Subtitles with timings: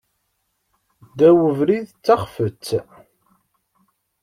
[1.09, 2.67] Ddaw ubrid, d taxfet.